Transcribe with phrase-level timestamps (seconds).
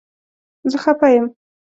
[0.71, 1.25] زه خپه یم